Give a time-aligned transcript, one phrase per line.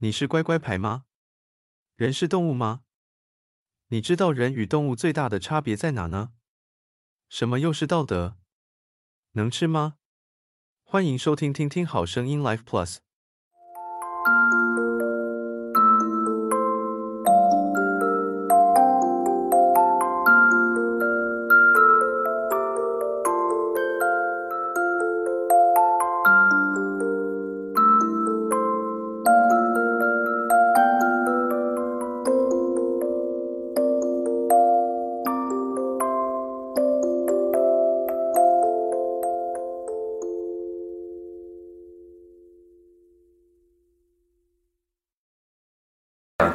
[0.00, 1.06] 你是乖乖牌吗？
[1.96, 2.82] 人是动物吗？
[3.88, 6.34] 你知道人与动物最大的差别在哪呢？
[7.28, 8.36] 什么又是道德？
[9.32, 9.96] 能吃吗？
[10.84, 12.98] 欢迎收听听听好声音 Life Plus。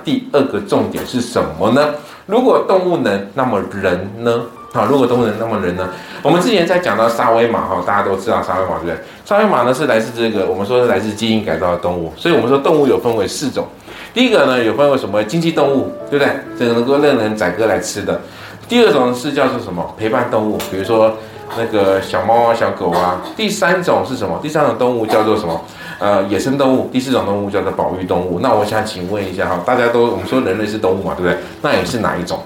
[0.03, 1.89] 第二个重点是什么呢？
[2.25, 4.41] 如果动物能，那么人呢？
[4.73, 5.87] 好，如果动物能，那么人呢？
[6.21, 8.97] 我们之前在讲到沙威玛哈，大家都知道沙威玛对不对？
[9.25, 13.67] 沙威玛呢是来自这个，我们说是来自基因改造的动物，所以我们说动物有分为四种。
[14.13, 16.33] 第一个呢有分为什么经济动物，对不对？
[16.57, 18.19] 这个能够任人宰割来吃的。
[18.67, 21.13] 第二种是叫做什么陪伴动物，比如说
[21.57, 23.21] 那个小猫啊、小狗啊。
[23.35, 24.39] 第三种是什么？
[24.41, 25.59] 第三种动物叫做什么？
[26.03, 26.89] 呃，野生动物。
[26.91, 28.41] 第四种动物叫做保育动物。
[28.41, 31.37] 那我想请问一下哈，大家都我们说人类是动物嘛，对不对？
[31.61, 32.43] 那也是哪一种？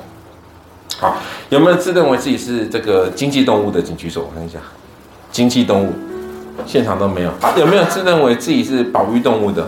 [0.99, 1.15] 好，
[1.49, 4.59] 有没有自认为自己是这个经济动物的，请举手，我看一下。
[5.31, 5.91] 经济动物，
[6.67, 7.31] 现场都没有。
[7.41, 9.67] 好，有没有自认为自己是保育动物的？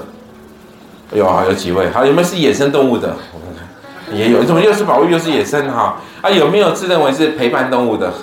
[1.14, 1.90] 有啊，有几位。
[1.90, 3.16] 好，有没有是野生动物的？
[3.34, 4.44] 我看看，也有。
[4.44, 5.98] 怎么又是保育又是野生哈？
[6.22, 8.14] 啊，有没有自认为是陪伴动物的？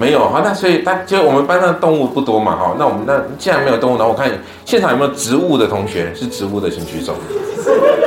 [0.00, 4.30] 没有哈，那所以大就我们班上动物不多嘛哈，那我们那既然没有动物，那我看
[4.64, 7.12] 现场有没有植物的同学是植物的，请举手。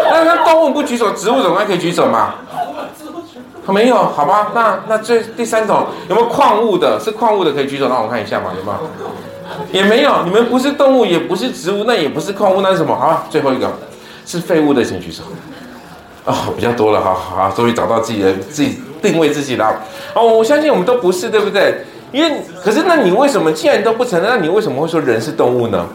[0.10, 2.34] 那那动物不举手，植物总该可以举手嘛？
[3.68, 4.48] 没有，好吧？
[4.56, 7.00] 那那最第三种有没有矿物的？
[7.00, 9.84] 是矿物的可以举手，让我看一下嘛，有没有？
[9.84, 12.96] 也没有，你们不是动物，也不是植物，那也不是矿物，那是什么？
[12.96, 13.72] 好，最后一个
[14.26, 15.22] 是废物的，请举手。
[16.26, 18.82] 哦，比较多了哈，好，终于找到自己的自己。
[19.04, 19.82] 定位自己了
[20.16, 21.86] 哦，我相信我们都不是，对不对？
[22.14, 22.32] 因为
[22.64, 25.86] 可是，那你为什么既然都不承认，那你为什么会说人是动物呢？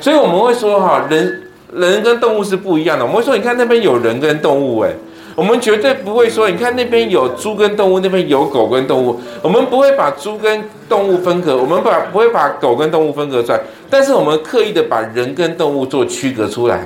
[0.00, 3.04] 所以我们会说哈，人人跟动物是不一样的。
[3.04, 4.94] 我们会说，你看那边有人跟动物，诶。
[5.36, 16.84] 我们绝对不会说，你看那边有猪跟动物，那边有狗跟动物，我们不会把猪跟动物分隔，我们把不会把狗跟动物分隔出来，但是我们刻意的把人跟动物做区隔出来，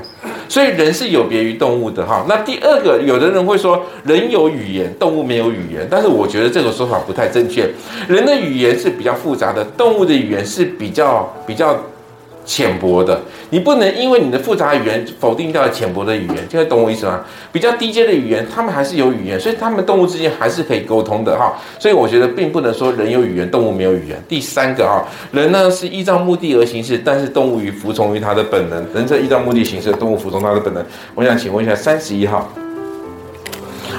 [0.52, 2.26] 所以人是有别于动物的哈。
[2.28, 7.66] 那第二个，有的人会说人有语言，动物没有语言，但是我觉得这个说法不太正确。
[8.06, 11.74] 人的语言是比较复杂的，动物的语言是比较比较。
[12.44, 13.20] 浅薄的，
[13.50, 17.25] 你不能因为你的复杂语言否定掉浅薄的语言，听得懂我意思吗？
[17.53, 21.54] 比较低阶的语言，他们还是有语言，所以他们动物之间还是可以沟通的哈。
[21.78, 24.20] 所以我觉得并不能说人有语言，动物没有语言。
[24.28, 28.84] 第三个哈，人呢是依照目的而行事，但是动物与服从于它的本能。
[28.92, 30.84] 人在依照目的行事，动物服从它的本能。
[31.14, 32.50] 我想请问一下三十一号，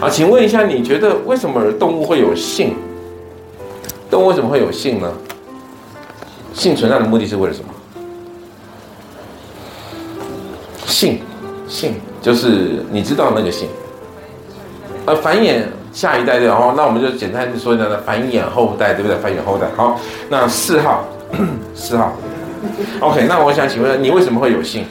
[0.02, 2.76] 啊，请问一下，你觉得为什么动物会有性？
[4.12, 5.12] 动物为什么会有性呢？
[6.54, 7.73] 性存在的目的是为了什么？
[11.04, 11.20] 性，
[11.68, 13.68] 性就是你知道那个性，
[15.06, 19.18] 呃，繁衍下一代对，然后那我们就简单说一下，繁衍后代对不对？
[19.18, 19.68] 繁衍后代。
[19.76, 20.00] 好，
[20.30, 21.06] 那四号，
[21.76, 22.14] 四号
[23.02, 24.86] ，OK，那我想请问你为什么会有性？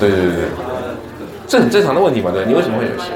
[0.00, 0.44] 对对对对，
[1.46, 3.12] 这很正常的问题嘛，对，你为什么会有性？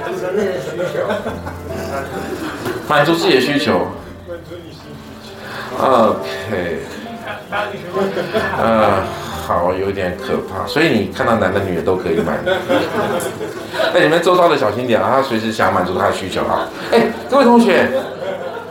[2.86, 3.86] 满足自己的需求。
[5.78, 6.99] OK。
[8.56, 9.02] 呃，
[9.46, 12.38] 好，有点可怕，所以你看到男的女的都可以买。
[13.92, 16.68] 那，你们周遭的小心点啊，他随时想满足他的需求啊。
[16.92, 17.88] 哎，各位同学，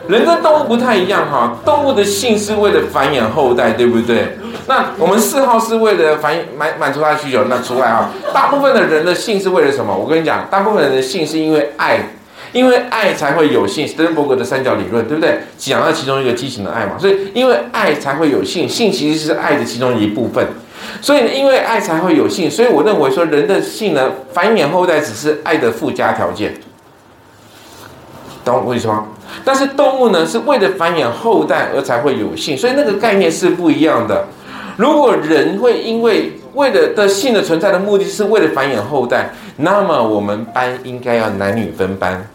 [0.07, 4.37] 人跟动物不太一样哈，动物的性是为了繁衍后代，对不对？
[4.67, 9.93] 那我们四号是为了繁满满足他的需求，那除外啊，大部分的人的性是为了什么？
[9.93, 11.99] 我跟你讲，大部分人的性是因为爱。
[12.51, 15.39] 因为爱才会有性，斯德哥尔摩的三角理论，对不对？
[15.57, 20.45] 讲到其中一个畸形的爱嘛，所以因为爱才会有性，性其实是爱的其中一部分。
[21.01, 26.53] 所以呢因为爱才会有性，所以我认为说人的性呢，繁衍后代只是爱的附加条件，
[28.43, 29.05] 懂我意思吗？
[29.45, 34.25] 但是动物呢，是为了繁衍后代而才会有性，所以那个概念是不一样的。
[34.77, 42.25] 如果人会因为为了的性的存在的目的是为了繁衍后代，那么我们班应该要男女分班。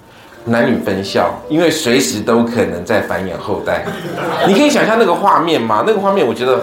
[0.47, 3.85] 男女分校，因为随时都可能在繁衍后代。
[4.47, 5.85] 你可以想象那个画面吗？
[5.87, 6.61] 那个画面我觉得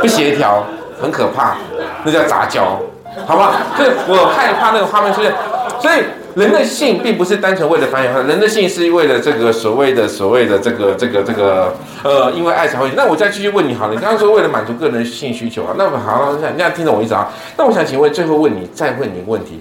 [0.00, 0.64] 不协调，
[1.00, 1.56] 很可怕，
[2.04, 2.80] 那叫杂交，
[3.26, 3.52] 好不好？
[3.76, 5.32] 所以我害怕那个画面出现。
[5.80, 6.04] 所以
[6.36, 11.74] 人的性并不是单纯为了繁衍后代，人的性是为了这个所谓的所谓的这个这个这个
[12.04, 12.88] 呃，因为爱才会。
[12.96, 17.28] 那我再继续问你好了，你刚刚说为了满足个人性需求啊，那我好，这样听懂我意思啊？
[17.56, 19.60] 那我想请问，最后问你，再问你一个问题。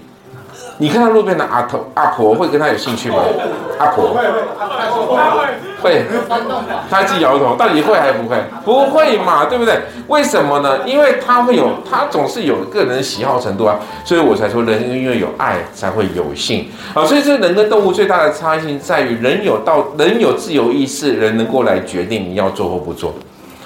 [0.81, 3.17] 你看到路边的阿头阿婆会跟他有兴趣吗？
[3.77, 4.15] 阿婆。
[4.15, 4.41] 会会。
[5.79, 6.05] 会，
[6.89, 7.93] 他自己摇头，到底会。
[7.93, 8.43] 还是不会？
[8.65, 9.15] 不会。
[9.19, 9.79] 嘛，对不对？
[10.07, 10.79] 为什么呢？
[10.83, 11.55] 因为他会。
[11.55, 16.07] 有，他总是有个人喜好程度啊，所以我才说人因为有爱才会。
[16.15, 17.05] 有性啊。
[17.05, 23.13] 所以这人跟动物最大的差异性在于人有道，人有自由意识，人能够来决定你要做或不做。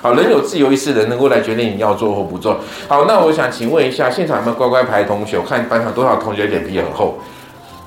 [0.05, 2.59] 好，人有自由意识，人能够来决定你要做或不做。
[2.87, 5.35] 好，那我想请问一下，现场有没有乖乖牌同学？
[5.35, 7.17] 我看班上多少同学脸皮很厚？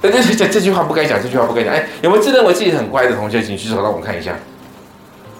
[0.00, 1.73] 但这这这句话不该讲，这句话不该讲。
[1.73, 3.41] 哎，有没有自认为自己很乖的同学？
[3.41, 4.32] 请举手让我看一下。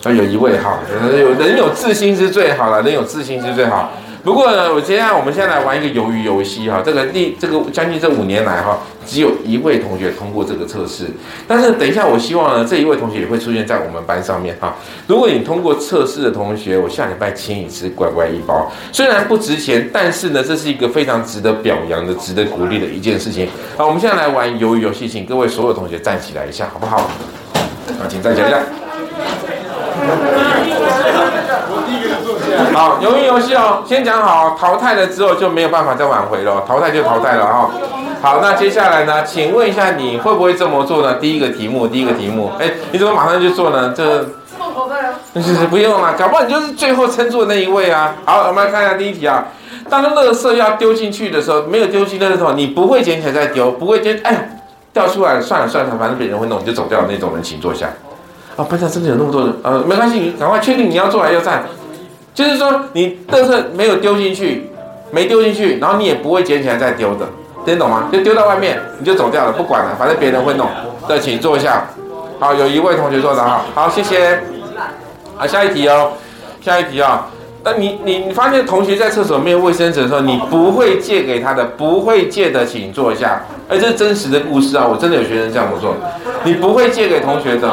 [0.04, 0.78] 啊，有一位哈，
[1.19, 3.90] 有人有自信是最好了，人有自信是最好。
[4.28, 4.44] 不过，
[4.75, 6.82] 我接下来我们现在来玩一个鱿鱼游戏哈。
[6.84, 11.06] 这个第这个将近这五年来哈，只有一位同学通过这个测试。
[11.46, 14.76] 但是等一下，我希望呢，这一位同学也会出现在我们班上面哈。
[15.06, 18.70] 如果你通过测试的同学，我下礼拜请你吃乖乖一包。
[18.92, 23.48] 虽然不值钱，但是呢，这是一个非常值得表扬的、值得鼓励的一件事情。
[23.78, 26.98] 好，我们现在来玩鱿鱼游戏，请各位所有同学站起来一下，好不好？
[27.98, 28.58] 好，请站起来一下。
[32.75, 37.70] 好，鱿鱼游戏哦，先讲好，淘汰了之后就没有办法再挽回了，淘汰就淘汰了哈。
[38.20, 39.22] 好，那接下来呢？
[39.25, 41.14] 请问一下，你会不会这么做呢？
[41.14, 43.94] 第一个题目，第一个题目，哎，你怎么马上就做呢？
[43.96, 44.25] 这
[44.58, 45.14] 淘汰啊？
[45.34, 48.14] 是是，不用了，搞不好你就是最后撑住的那一位啊。
[48.25, 49.44] 好，我们来看一下第一题啊。
[49.88, 54.58] 当垃圾要丢进去的时候，没有丢进垃圾桶，你不会捡起来再丢，不会捡，哎，
[54.93, 57.87] 掉出来了，算了算了，反正别人会弄，你就走掉那种人，请坐下。
[58.56, 61.62] 啊，班上真的有那么多人，呃，没关系，你赶快确定你要坐还要站。
[62.38, 64.70] 就是说，你垃圾没有丢进去，
[65.11, 67.26] 没丢进去，然后你也不会捡起来再丢的，
[67.67, 68.08] 听懂吗？
[68.12, 70.69] 就丢到外面，你就走掉了，不管了，反正别人会弄。
[71.08, 71.88] 对，请坐一下。
[72.38, 74.38] 好，有一位同学坐的哈，好，谢谢。
[75.35, 76.12] 好，下一题哦，
[76.61, 77.35] 下一题啊、哦。
[77.64, 83.43] 那你你你发现同学在厕所没有卫生纸的时候，你不会借给他的，不会借的，请坐一下。
[83.69, 85.96] 哎，这是真实的故事啊，我真的有学生这样子做，
[86.44, 87.69] 你不会借给同学的。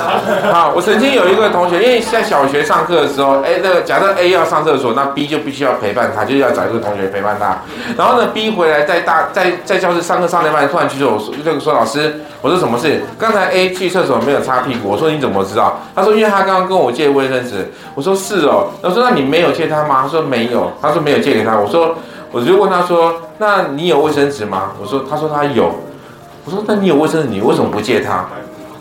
[0.52, 7.58] 好，我曾经有一个同学，因为在小学上课的时候，哎，那个假设 A 要上厕所，那 B 就必须要陪伴他，就要找一个同学陪伴他。
[7.96, 13.02] 然后呢，B 回来在大在在教室上课上到一半，突然去说，我说这个说老师，我说什么事？
[13.18, 15.80] 刚才 A 去厕所没有擦屁股，我说你怎么知道？
[15.94, 17.70] 他说因为他刚刚跟我借卫生纸。
[17.94, 20.00] 我说是哦，他说那你没有借他吗？
[20.02, 21.56] 他说没有，他说没有借给他。
[21.58, 21.96] 我说
[22.32, 24.72] 我就问他说，那你有卫生纸吗？
[24.80, 25.74] 我说他说他有。
[26.44, 28.24] 我说那你有卫生纸，你为什么不借他？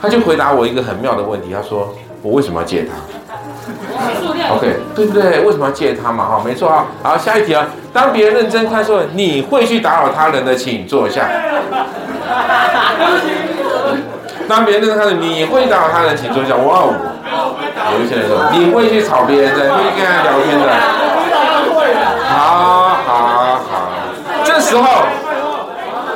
[0.02, 1.94] 他就回答我一个很妙的问题，他说
[2.24, 2.94] ：“我为什么要借他？
[4.56, 5.42] ”OK，对不对？
[5.42, 6.26] 为什么要借他嘛？
[6.26, 6.86] 哈，没错啊。
[7.04, 7.68] 好，下一题啊。
[7.92, 11.28] 当别人认真看说你会去打扰他人的，请坐下。
[14.48, 16.56] 当别人认真看说你会打扰他人，请坐下。
[16.56, 16.96] 哇哦，
[17.98, 20.66] 有一些人说你会去吵别人的，会去跟他聊天的。
[22.30, 23.10] 好好
[23.70, 23.92] 好，
[24.44, 25.04] 这时候，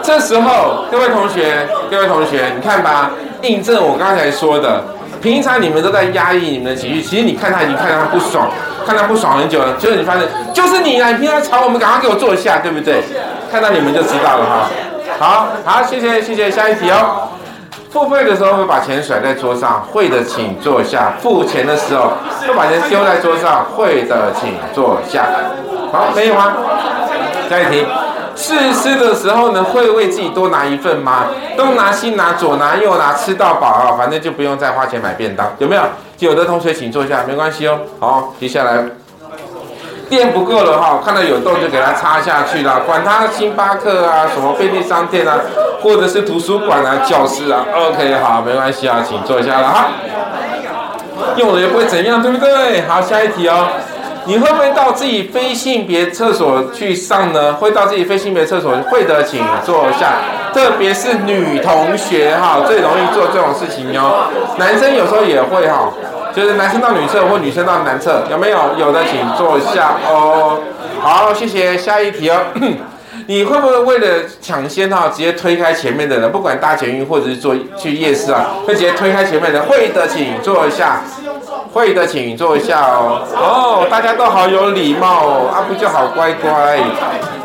[0.02, 3.12] 这时候，各位同学，各位同学，你看吧。
[3.44, 4.82] 印证我刚才说的，
[5.22, 8.50] 平常你们都在压抑你们的情绪，其实你看他已经看到他不爽，
[8.86, 10.24] 看他不爽很久了，结果你发现
[10.54, 11.12] 就是你啊！
[11.12, 13.04] 你平常吵我们，赶快给我坐下，对不对？
[13.52, 14.70] 看到你们就知道了哈。
[15.20, 17.28] 好好，谢谢谢谢，下一题哦。
[17.92, 21.14] 付费的时候会把钱甩在桌上，会的请坐下。
[21.20, 22.14] 付钱的时候
[22.48, 25.26] 会把钱丢在桌上，会的请坐下。
[25.92, 26.54] 好，可以吗？
[27.50, 27.86] 下一题。
[28.36, 31.28] 试吃的时候呢，会为自己多拿一份吗？
[31.56, 33.96] 东拿西拿，左拿右拿，吃到饱啊！
[33.98, 35.84] 反正就不用再花钱买便当，有没有？
[36.20, 37.80] 有的同学请坐下，没关系哦。
[38.00, 38.84] 好，接下来
[40.10, 45.40] 电不够了哈，看到有洞就给它插下去了，管它星巴克啊，什么便利商店啊，
[45.82, 47.66] 或者是图书馆啊、教室啊。
[47.76, 49.88] OK，好，没关系啊，请坐下了哈。
[51.36, 52.82] 用了也不会怎样，对不对？
[52.88, 53.68] 好，下一题哦。
[54.26, 57.54] 你会不会到自己非性别厕所去上呢？
[57.54, 60.14] 会到自己非性别厕所会的，请坐下。
[60.54, 64.28] 特别是女同学哈，最容易做这种事情哟。
[64.58, 65.92] 男生有时候也会哈，
[66.34, 68.60] 就是男生到女厕或女生到男厕，有没有？
[68.80, 70.60] 有的请坐下哦。
[71.02, 71.78] 好，谢谢。
[71.78, 72.38] 下一题哦。
[73.26, 76.30] 你会不会为了抢先哈，直接推开前面的人？
[76.30, 79.64] 不管搭捷运或者是坐去夜市啊，会直接推开前面的人？
[79.64, 81.02] 会的，请坐一下。
[81.74, 83.22] 会的，请坐一下哦。
[83.36, 86.78] 哦，大家都好有礼貌哦，啊不就好乖乖。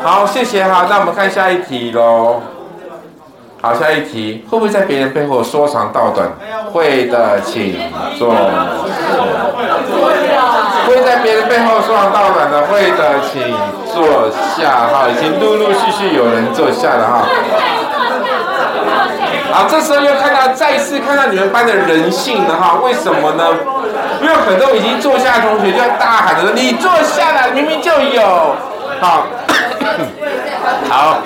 [0.03, 0.85] 好，谢谢哈。
[0.87, 2.39] 那我们看下一题喽。
[3.61, 6.29] 好，下一题，会不会在别人背后说长道短？
[6.71, 7.75] 会的，请
[8.17, 8.33] 坐。
[10.87, 12.61] 会在别人背后说长道短的？
[12.67, 13.41] 会的，请
[13.91, 14.87] 坐下。
[14.87, 17.25] 哈，已经陆陆续续有人坐下了哈。
[19.51, 22.79] 好，这时候又看到再次看到你们班的人性了哈？
[22.81, 23.43] 为什么呢？
[24.21, 28.55] 因为很多已经坐下的同学就要大喊着说：“你坐下了，明明就有。”
[28.99, 29.25] 好，
[30.89, 31.19] 好，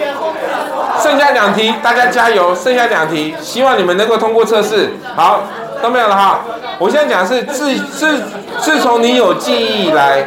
[1.01, 2.53] 剩下两题，大家加油！
[2.53, 4.91] 剩下两题，希望你们能够通过测试。
[5.15, 5.41] 好，
[5.81, 6.41] 都没有了哈。
[6.77, 8.21] 我现在讲的是自自
[8.59, 10.25] 自从你有记忆以来。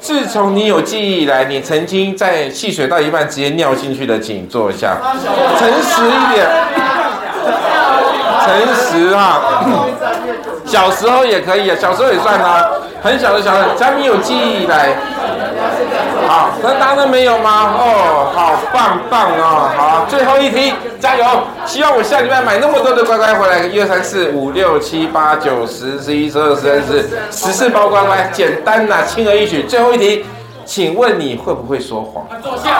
[0.00, 4.96] 自从你有记忆以来，你曾经在戏水到一半直接尿进去的，请坐下，
[5.58, 6.46] 诚实一点，
[8.48, 9.40] 诚实啊，
[10.64, 12.64] 小时候也可以啊，小时候也算啊，
[13.02, 14.96] 很小的小孩，只要你有记忆来。
[16.26, 17.74] 好，那答案没有吗？
[17.78, 21.24] 哦，好棒棒哦，好，最后一题，加油！
[21.64, 29.62] 希望我下礼拜买那么多的乖乖回来，一二三四五六七八九十十一十二十三十四十四包乖乖，简单呐，轻而易举。
[29.62, 30.26] 最后一题，
[30.66, 32.26] 请问你会不会说谎？
[32.42, 32.70] 坐下。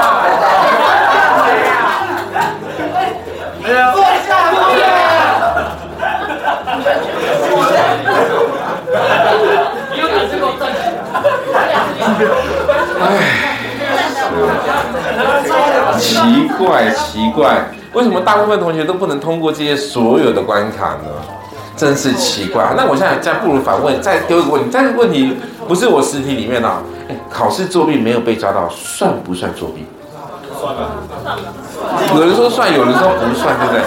[17.18, 21.10] 奇怪，为什么大部分同学都不能通过这些所有的关卡呢？
[21.76, 22.72] 真是奇怪。
[22.76, 26.68] 那我现在再不如反问，再丢一个问题，这个问题不是我实体里面的，
[27.08, 29.84] 哎，考试作弊没有被抓到，算不算作弊？
[30.60, 30.90] 算了。
[32.14, 33.82] 有人说算，有人说不算，对不对？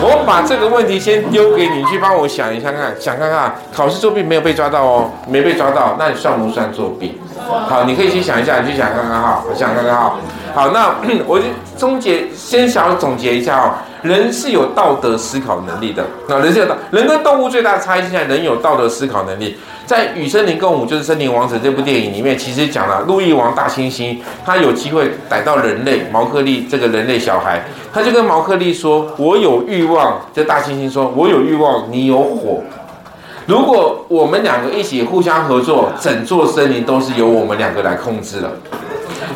[0.00, 7.20] 我把这个问题先丢给你，去帮我想一下看，想看看，考试作弊没有被抓到哦，没被抓到，那你算不算作弊？
[7.68, 10.14] 好，你可以去想一下，你去想看看哈，想看看哈。
[10.54, 10.94] 好，那
[11.26, 13.72] 我就总结，先想要总结一下哦。
[14.02, 19.56] 人是有道德思考能力的，那人是有道，人跟动物最大的差异，现在人有道德思考能力。
[19.86, 32.60] 在《与森林共舞》就是《森林王子》这部电影里面，其实讲了路易王大猩猩，他有机会逮到人类毛克利这个人类小孩，他就跟毛克利说：“我有欲望。”这大猩猩说：“我有欲望，你有火。
[33.46, 38.50] 如果我们两个一起互相合作，整座森林都是由我们两个来控制了。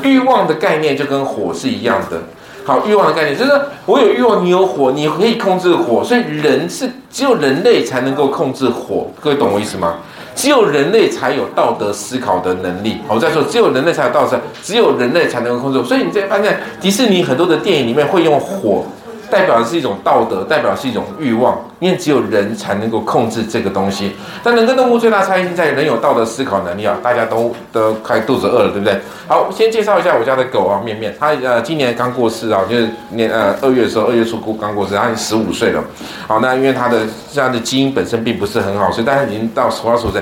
[0.07, 2.23] 欲望的概念就跟火是一样的。
[2.65, 3.51] 好，欲望的概念就是
[3.85, 9.09] 我有欲望，你有火，你可以控制火，所以人是只有人类才能够控制火。
[9.21, 9.97] 各位懂我意思吗？”
[10.37, 12.99] 只有人类才有道德思考的能力。
[13.09, 15.83] 我再说，只有人类才有道德，只有人类才能够控制。
[15.83, 18.85] 所以你这发现，迪士尼很多的电影里面会用火。
[19.31, 24.13] 代表的是一种道德，代表是一种欲望，因为只有人才能够控制这个东西。
[24.43, 26.97] 但人跟动物最大差异性在于人有道德思考能力啊！
[27.03, 28.99] 大家都都快肚子饿了，对不对？
[29.29, 35.83] 好，先介绍一下我家的狗啊，面面，它呃今年刚过世啊，就是年呃二月的时候，二月初刚过世，它已经十五岁了。
[36.27, 37.01] 好，那因为它的
[37.33, 40.13] 这样的基因本身并不是很好，所以但是已经到实话实说，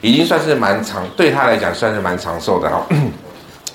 [0.00, 2.86] 已经算是蛮长，对它来讲算是蛮长寿的哈。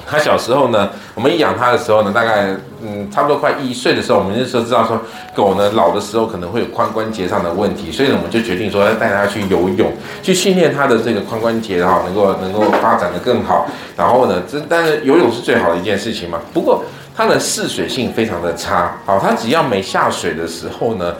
[0.07, 5.01] 他小时候呢，我们一养他的时候呢，大概嗯差不多快一岁的时候，我们就说知道说
[5.33, 13.67] 狗呢老的时候可能会有髋关节上的问题，所以呢我们就决定说要带它去游泳，去训练它的这个髋关节，然后能够能够发展得更好。
[13.97, 16.39] 然后呢，这但是游泳是最好的一件事情嘛。
[16.53, 16.83] 不过
[17.15, 21.15] 它的适水性非常的差，好，它只要没下水的时候呢，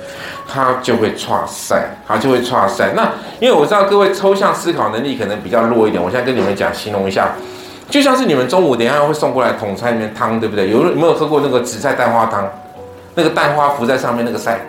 [0.48, 2.92] 它就会剉赛，它就会剉赛。
[2.96, 7.34] 那因为我知道各位抽象思考能力可能比较弱一点，我现在跟你们讲形容一下。
[7.90, 10.70] 就像是你们中午等下会送过来桶菜里面汤，对不对？
[10.70, 12.48] 有有没有喝过那个紫菜蛋花汤？
[13.14, 14.60] 那个蛋花浮在上面那个赛，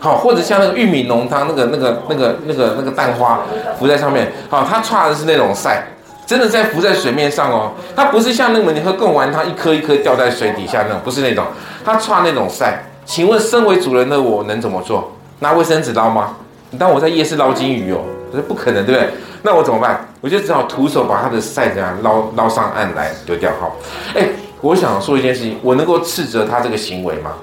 [0.00, 3.42] 好，或者像那个玉米浓汤，那个那个那个那个那个蛋花
[3.78, 5.86] 浮在上面，好，它剉的是那种赛，
[6.26, 7.72] 真的在浮在水面上哦。
[7.94, 11.44] 它不是像那个你喝贡丸汤一颗一颗掉在水底下那种，不是那种，
[11.84, 12.82] 它剉那种赛。
[13.04, 15.12] 请问身为主人的我能怎么做？
[15.40, 16.34] 拿卫生纸捞吗？
[16.70, 18.00] 你当我在夜市捞金鱼哦？
[18.34, 19.10] 这是不可能，对不对？
[19.42, 20.08] 那我怎么办？
[20.20, 23.52] 我就只好徒手把他的赛这样捞捞上岸来丢掉。
[23.60, 23.76] 好，
[24.16, 24.28] 哎，
[24.60, 27.34] 我想说一件事情，我能够斥责他这个行为吗？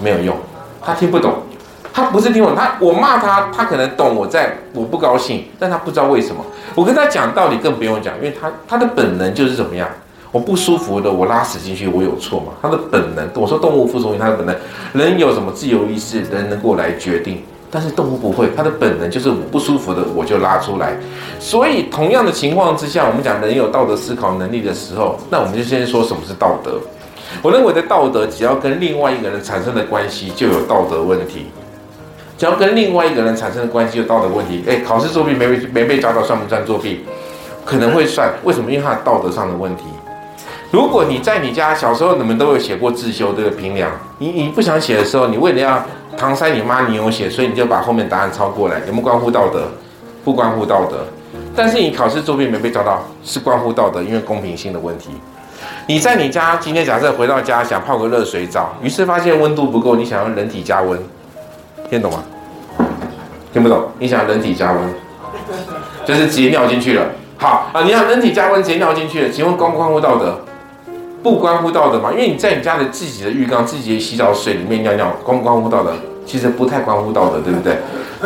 [0.00, 0.34] 没有用，
[0.80, 1.34] 他听不懂，
[1.92, 6.42] 他不是听不懂，他我骂他，他可能懂我在我不高兴，但他不知道为什么。
[6.74, 9.86] 我跟他讲道理更不用讲，因为他他的本能就是怎么样，
[10.32, 12.52] 我不舒服的，我拉屎进去，我有错吗？
[12.62, 14.56] 他的本能，我说动物服从于他的本能，
[14.94, 17.42] 人有什么自由意识，人能够来决定。
[17.74, 20.96] 但是动物不会，它的本能就是我不舒服的我就拉出来。
[21.40, 26.78] 所以同样的情况之下，我们讲人有道德思考能力的时候，那我们就先说什么是道德。
[27.42, 31.46] 我认为的道德，只要跟另外一个人产生的关系就有道德问题。
[32.38, 37.04] 只要跟另外一个人产生的关系有道德问题，哎，考试作弊没没被抓到算不算作弊？
[37.64, 38.32] 可能会算。
[38.44, 38.70] 为什么？
[38.70, 39.82] 因为他道德上的问题。
[40.74, 45.80] 如果你在你家小时候，你们都有写过自修这个评量，你你不想写的时候，你为了要
[46.18, 49.68] 搪塞你妈，你有写，所以你就把后面答案抄过来，有没有关乎道德？
[50.24, 51.06] 不关乎道德。
[51.54, 55.10] 但是你考试作弊没被抓到，是关乎道德，因为公平性的问题。
[55.86, 60.98] 你在你家今天假设回到家想泡个热水澡，于是发现温度不够，你想用人体加温，
[61.88, 62.24] 听懂吗？
[63.52, 63.80] 听不懂？
[64.00, 64.92] 你想要人体加温，
[66.04, 67.06] 就是直接尿进去了。
[67.36, 70.40] 好啊，你想人体加温直接尿进去了，请问关不关乎道德？
[71.24, 72.12] 不关乎道德吗？
[72.12, 75.90] 因为你在你家的自己的浴缸、自己的洗澡水里面尿尿，关不关乎道德？
[76.26, 77.78] 其实不太关乎道德，对不对？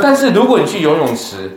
[0.02, 1.56] 但是如果你去游泳池，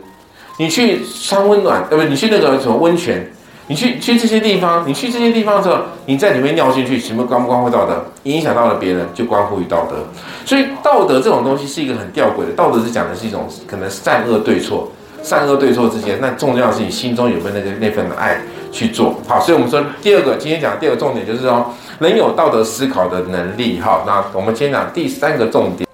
[0.58, 2.08] 你去穿温暖，对不对？
[2.08, 3.28] 你去那个什么温泉，
[3.66, 8.04] 你去去这些地方，你去这些地方的时候，你在里面尿进去，什么关不关乎道德？
[8.22, 9.96] 影响到了别人，就关乎于道德。
[10.44, 14.92] 所以道德这种东西是一个很吊诡的，道德是讲的是一种可能善恶对错，
[15.24, 18.40] 善恶对错之间，那重要的是你心中有没有那个那份爱。
[18.72, 23.78] 去做好，所以我们说第二个，今天讲的第二个重点就是说，人有道德思考的能力。
[23.78, 25.86] 哈，那我们今天讲第三个重点。